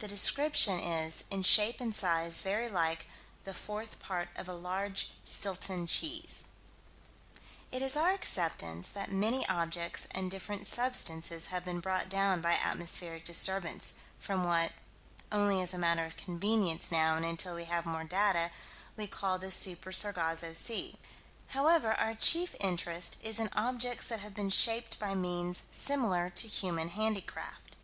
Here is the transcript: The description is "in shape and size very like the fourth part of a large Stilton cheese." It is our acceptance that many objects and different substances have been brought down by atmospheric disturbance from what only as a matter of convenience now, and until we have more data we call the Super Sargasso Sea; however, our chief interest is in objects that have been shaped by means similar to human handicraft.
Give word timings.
The 0.00 0.08
description 0.08 0.80
is 0.80 1.22
"in 1.30 1.44
shape 1.44 1.80
and 1.80 1.94
size 1.94 2.42
very 2.42 2.68
like 2.68 3.06
the 3.44 3.54
fourth 3.54 4.00
part 4.00 4.28
of 4.34 4.48
a 4.48 4.52
large 4.52 5.12
Stilton 5.24 5.86
cheese." 5.86 6.42
It 7.70 7.80
is 7.80 7.94
our 7.96 8.10
acceptance 8.10 8.88
that 8.88 9.12
many 9.12 9.48
objects 9.48 10.08
and 10.10 10.28
different 10.28 10.66
substances 10.66 11.46
have 11.54 11.64
been 11.64 11.78
brought 11.78 12.08
down 12.08 12.40
by 12.42 12.54
atmospheric 12.54 13.24
disturbance 13.24 13.94
from 14.18 14.42
what 14.42 14.72
only 15.30 15.62
as 15.62 15.72
a 15.72 15.78
matter 15.78 16.04
of 16.04 16.16
convenience 16.16 16.90
now, 16.90 17.14
and 17.14 17.24
until 17.24 17.54
we 17.54 17.66
have 17.66 17.86
more 17.86 18.02
data 18.02 18.50
we 18.96 19.06
call 19.06 19.38
the 19.38 19.52
Super 19.52 19.92
Sargasso 19.92 20.52
Sea; 20.52 20.96
however, 21.50 21.92
our 21.92 22.16
chief 22.16 22.56
interest 22.58 23.18
is 23.22 23.38
in 23.38 23.50
objects 23.54 24.08
that 24.08 24.18
have 24.18 24.34
been 24.34 24.50
shaped 24.50 24.98
by 24.98 25.14
means 25.14 25.62
similar 25.70 26.28
to 26.28 26.48
human 26.48 26.88
handicraft. 26.88 27.76